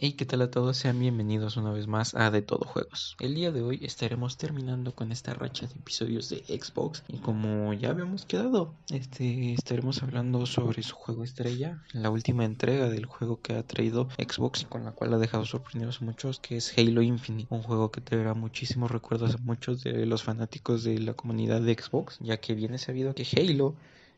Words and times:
Hey, 0.00 0.12
¿qué 0.12 0.24
tal 0.24 0.42
a 0.42 0.50
todos? 0.52 0.76
Sean 0.76 1.00
bienvenidos 1.00 1.56
una 1.56 1.72
vez 1.72 1.88
más 1.88 2.14
a 2.14 2.30
De 2.30 2.40
Todo 2.40 2.64
Juegos. 2.64 3.16
El 3.18 3.34
día 3.34 3.50
de 3.50 3.62
hoy 3.62 3.80
estaremos 3.82 4.36
terminando 4.36 4.94
con 4.94 5.10
esta 5.10 5.34
racha 5.34 5.66
de 5.66 5.74
episodios 5.74 6.28
de 6.28 6.36
Xbox 6.36 7.02
y 7.08 7.18
como 7.18 7.72
ya 7.72 7.90
habíamos 7.90 8.24
quedado, 8.24 8.76
este, 8.92 9.54
estaremos 9.54 10.00
hablando 10.04 10.46
sobre 10.46 10.84
su 10.84 10.94
juego 10.94 11.24
estrella, 11.24 11.82
la 11.92 12.10
última 12.10 12.44
entrega 12.44 12.88
del 12.88 13.06
juego 13.06 13.40
que 13.42 13.54
ha 13.54 13.64
traído 13.64 14.08
Xbox 14.16 14.62
y 14.62 14.66
con 14.66 14.84
la 14.84 14.92
cual 14.92 15.14
ha 15.14 15.18
dejado 15.18 15.44
sorprendidos 15.44 16.00
a 16.00 16.04
muchos, 16.04 16.38
que 16.38 16.58
es 16.58 16.78
Halo 16.78 17.02
Infinite, 17.02 17.52
un 17.52 17.62
juego 17.62 17.90
que 17.90 18.00
traerá 18.00 18.34
muchísimos 18.34 18.92
recuerdos 18.92 19.34
a 19.34 19.38
muchos 19.38 19.82
de 19.82 20.06
los 20.06 20.22
fanáticos 20.22 20.84
de 20.84 21.00
la 21.00 21.14
comunidad 21.14 21.60
de 21.60 21.74
Xbox, 21.74 22.18
ya 22.20 22.36
que 22.36 22.54
viene 22.54 22.78
sabido 22.78 23.16
que 23.16 23.26
Halo 23.36 23.74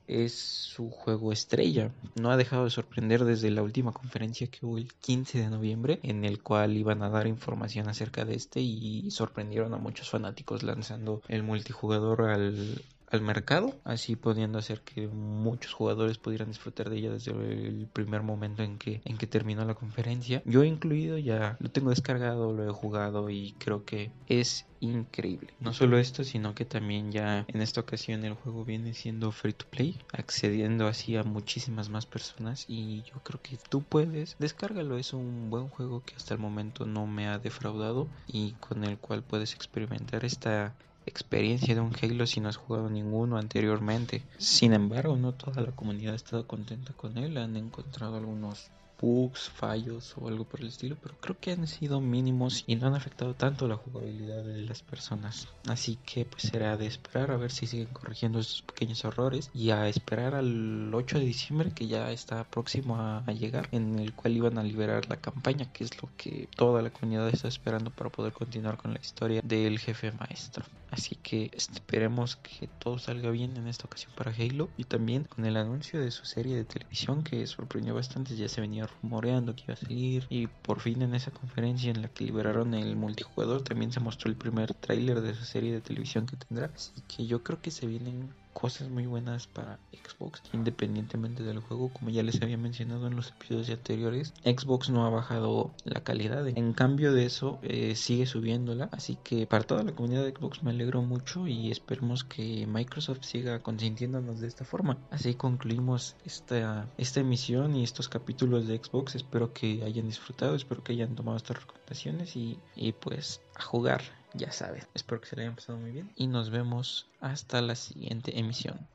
es 0.07 0.35
su 0.35 0.91
juego 0.91 1.33
estrella. 1.33 1.93
No 2.21 2.30
ha 2.30 2.37
dejado 2.37 2.64
de 2.64 2.71
sorprender 2.71 3.25
desde 3.25 3.51
la 3.51 3.62
última 3.62 3.93
conferencia 3.93 4.48
que 4.48 4.66
hubo 4.66 4.79
el 4.79 4.93
15 4.95 5.39
de 5.39 5.51
noviembre, 5.51 6.01
en 6.03 6.25
el 6.25 6.43
cual 6.43 6.77
iban 6.77 7.02
a 7.02 7.11
dar 7.11 7.27
información 7.27 7.88
acerca 7.88 8.25
de 8.25 8.34
este 8.34 8.61
y 8.61 9.11
sorprendieron 9.11 9.75
a 9.75 9.78
muchos 9.78 10.11
fanáticos 10.11 10.62
lanzando 10.62 11.23
el 11.28 11.42
multijugador 11.42 12.23
al, 12.23 12.83
al 13.10 13.23
mercado, 13.23 13.78
así 13.84 14.16
pudiendo 14.16 14.59
hacer 14.59 14.82
que 14.82 15.09
muchos 15.09 15.73
jugadores 15.73 16.19
pudieran 16.19 16.48
disfrutar 16.48 16.91
de 16.91 16.98
ella 16.98 17.10
desde 17.10 17.33
el 17.33 17.88
primer 17.92 18.23
momento 18.23 18.62
en 18.62 18.78
que, 18.78 19.00
en 19.05 19.19
que 19.19 19.27
terminó 19.27 19.64
la 19.64 19.74
conferencia. 19.74 20.42
Yo 20.45 20.64
incluido 20.64 21.19
ya 21.19 21.56
lo 21.60 21.70
tengo 21.70 21.91
descargado, 21.91 22.52
lo 22.52 22.69
he 22.69 22.73
jugado 22.73 23.30
y 23.30 23.52
creo 23.59 23.84
que 23.84 24.10
es 24.27 24.66
increíble. 24.80 25.52
No 25.60 25.73
solo 25.73 25.98
esto, 25.98 26.24
sino 26.24 26.55
que 26.55 26.64
también 26.64 27.12
ya 27.12 27.45
en 27.48 27.60
esta 27.60 27.80
ocasión 27.80 28.24
el 28.24 28.34
juego 28.34 28.64
viene 28.64 28.95
siendo 28.95 29.30
free 29.33 29.52
to 29.52 29.66
play, 29.69 29.98
accediendo 30.12 30.86
así 30.86 31.16
a 31.16 31.22
muchísimas 31.22 31.91
más 31.91 32.06
personas 32.06 32.64
y 32.69 33.02
yo 33.02 33.20
creo 33.22 33.41
que 33.42 33.58
tú 33.69 33.83
puedes 33.83 34.36
descárgalo, 34.38 34.97
es 34.97 35.12
un 35.12 35.50
buen 35.50 35.69
juego 35.69 36.02
que 36.05 36.14
hasta 36.14 36.34
el 36.34 36.41
momento 36.41 36.86
no 36.86 37.06
me 37.06 37.28
ha 37.28 37.38
defraudado 37.38 38.08
y 38.27 38.52
con 38.52 38.84
el 38.84 38.98
cual 38.98 39.22
puedes 39.22 39.55
experimentar 39.55 40.24
esta 40.24 40.74
experiencia 41.06 41.75
de 41.75 41.81
un 41.81 41.93
Halo 42.01 42.27
si 42.27 42.41
no 42.41 42.48
has 42.48 42.56
jugado 42.56 42.91
ninguno 42.91 43.39
anteriormente. 43.39 44.23
Sin 44.39 44.73
embargo, 44.73 45.17
no 45.17 45.33
toda 45.33 45.62
la 45.62 45.73
comunidad 45.73 46.15
ha 46.15 46.17
estado 46.17 46.47
contenta 46.47 46.92
con 46.92 47.19
él, 47.19 47.37
han 47.39 47.57
encontrado 47.57 48.17
algunos 48.17 48.70
bugs, 49.01 49.48
fallos 49.51 50.15
o 50.19 50.29
algo 50.29 50.45
por 50.45 50.61
el 50.61 50.69
estilo, 50.69 50.97
pero 51.01 51.15
creo 51.20 51.39
que 51.41 51.53
han 51.53 51.67
sido 51.67 52.01
mínimos 52.01 52.65
y 52.67 52.77
no 52.77 52.87
han 52.89 52.95
afectado 52.95 53.34
tanto 53.34 53.67
la 53.67 53.77
jugabilidad 53.77 54.45
de 54.45 54.62
las 54.62 54.83
personas. 54.83 55.48
Así 55.67 55.98
que 56.05 56.25
pues 56.25 56.42
será 56.42 56.77
de 56.77 56.87
esperar 56.87 57.31
a 57.31 57.37
ver 57.37 57.51
si 57.51 57.67
siguen 57.67 57.89
corrigiendo 57.92 58.39
estos 58.39 58.62
pequeños 58.62 59.05
errores 59.05 59.51
y 59.55 59.70
a 59.70 59.89
esperar 59.89 60.34
al 60.34 60.92
8 60.95 61.19
de 61.19 61.25
diciembre 61.25 61.73
que 61.73 61.87
ya 61.87 62.11
está 62.11 62.45
próximo 62.45 62.97
a, 62.97 63.25
llegar, 63.31 63.69
en 63.73 63.98
el 63.98 64.12
cual 64.12 64.37
iban 64.37 64.59
a 64.59 64.62
liberar 64.62 65.09
la 65.09 65.17
campaña, 65.17 65.73
que 65.73 65.85
es 65.85 66.03
lo 66.03 66.09
que 66.17 66.48
toda 66.57 66.83
la 66.83 66.91
comunidad 66.91 67.29
está 67.29 67.48
esperando 67.48 67.91
para 67.91 68.11
poder 68.11 68.33
continuar 68.33 68.77
con 68.77 68.92
la 68.92 69.01
historia 69.01 69.41
del 69.42 69.79
jefe 69.79 70.12
maestro. 70.12 70.64
Así 70.91 71.14
que 71.14 71.51
esperemos 71.55 72.37
que 72.37 72.67
todo 72.67 72.98
salga 72.98 73.31
bien 73.31 73.57
en 73.57 73.69
esta 73.69 73.87
ocasión 73.87 74.12
para 74.17 74.33
Halo 74.33 74.69
y 74.77 74.85
también 74.85 75.25
con 75.25 75.45
el 75.47 75.57
anuncio 75.57 76.01
de 76.01 76.11
su 76.11 76.25
serie 76.25 76.57
de 76.57 76.64
televisión 76.64 77.23
que 77.23 77.47
sorprendió 77.47 77.95
bastante, 77.95 78.35
ya 78.35 78.48
se 78.48 78.61
venía 78.61 78.89
rumoreando 79.02 79.55
que 79.55 79.64
iba 79.64 79.74
a 79.74 79.77
salir 79.77 80.27
y 80.28 80.46
por 80.46 80.80
fin 80.80 81.02
en 81.02 81.14
esa 81.14 81.30
conferencia 81.30 81.91
en 81.91 82.02
la 82.02 82.08
que 82.08 82.24
liberaron 82.24 82.74
el 82.74 82.96
multijugador 82.96 83.62
también 83.62 83.92
se 83.92 84.00
mostró 84.00 84.30
el 84.30 84.36
primer 84.36 84.74
tráiler 84.74 85.20
de 85.20 85.30
esa 85.30 85.44
serie 85.44 85.72
de 85.72 85.80
televisión 85.80 86.27
que 86.27 86.36
tendrá. 86.36 86.70
Así 86.74 86.92
que 87.08 87.27
yo 87.27 87.42
creo 87.42 87.61
que 87.61 87.70
se 87.70 87.86
vienen 87.86 88.30
cosas 88.53 88.89
muy 88.89 89.06
buenas 89.06 89.47
para 89.47 89.79
Xbox 89.93 90.43
independientemente 90.53 91.43
del 91.43 91.61
juego. 91.61 91.91
Como 91.91 92.11
ya 92.11 92.23
les 92.23 92.41
había 92.43 92.57
mencionado 92.57 93.07
en 93.07 93.17
los 93.17 93.31
episodios 93.31 93.70
anteriores 93.70 94.34
Xbox 94.45 94.91
no 94.91 95.07
ha 95.07 95.11
bajado 95.11 95.73
la 95.84 96.03
calidad. 96.03 96.47
En 96.48 96.73
cambio 96.73 97.12
de 97.12 97.27
eso 97.27 97.59
eh, 97.62 97.95
sigue 97.97 98.27
subiéndola. 98.27 98.89
Así 98.92 99.17
que 99.23 99.47
para 99.47 99.65
toda 99.65 99.83
la 99.83 99.92
comunidad 99.92 100.25
de 100.25 100.33
Xbox 100.33 100.62
me 100.62 100.70
alegro 100.70 101.03
mucho 101.03 101.47
y 101.47 101.70
esperemos 101.70 102.25
que 102.25 102.67
Microsoft 102.67 103.23
siga 103.23 103.61
consintiéndonos 103.61 104.41
de 104.41 104.48
esta 104.48 104.64
forma. 104.64 104.98
Así 105.11 105.35
concluimos 105.35 106.17
esta, 106.24 106.89
esta 106.98 107.20
emisión 107.20 107.77
y 107.77 107.85
estos 107.85 108.08
capítulos 108.08 108.67
de 108.67 108.79
Xbox. 108.79 109.14
Espero 109.14 109.53
que 109.53 109.83
hayan 109.85 110.07
disfrutado 110.07 110.55
espero 110.55 110.83
que 110.83 110.92
hayan 110.92 111.14
tomado 111.14 111.36
estas 111.36 111.61
recomendaciones 111.61 112.36
y, 112.36 112.58
y 112.77 112.92
pues 112.92 113.41
a 113.55 113.63
jugar 113.63 114.03
ya 114.35 114.52
saben. 114.52 114.83
Espero 114.95 115.20
que 115.20 115.29
se 115.29 115.36
le 115.36 115.42
hayan 115.42 115.57
pasado 115.57 115.79
muy 115.79 115.91
bien 115.91 116.11
y 116.17 116.27
nos 116.27 116.51
vemos 116.51 117.07
hasta 117.20 117.61
la 117.61 117.74
siguiente 117.74 118.39
emisión. 118.39 118.86